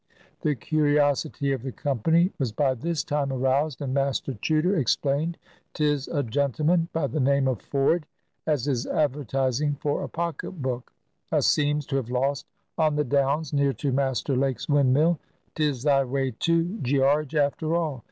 The 0.41 0.55
curiosity 0.55 1.51
of 1.51 1.61
the 1.61 1.71
company 1.71 2.31
was 2.39 2.51
by 2.51 2.73
this 2.73 3.03
time 3.03 3.31
aroused, 3.31 3.83
and 3.83 3.93
Master 3.93 4.33
Chuter 4.33 4.75
explained: 4.75 5.37
"'Tis 5.75 6.07
a 6.07 6.23
gentleman 6.23 6.87
by 6.91 7.05
the 7.05 7.19
name 7.19 7.47
of 7.47 7.61
Ford 7.61 8.07
as 8.47 8.67
is 8.67 8.87
advertising 8.87 9.75
for 9.75 10.01
a 10.01 10.09
pocket 10.09 10.59
book, 10.59 10.91
a 11.31 11.43
seems 11.43 11.85
to 11.85 11.97
have 11.97 12.09
lost 12.09 12.47
on 12.79 12.95
the 12.95 13.03
downs, 13.05 13.53
near 13.53 13.73
to 13.73 13.91
Master 13.91 14.35
Lake's 14.35 14.67
windmill. 14.67 15.19
'Tis 15.53 15.83
thy 15.83 16.03
way, 16.03 16.31
too, 16.31 16.79
Gearge, 16.81 17.35
after 17.35 17.75
all. 17.75 17.99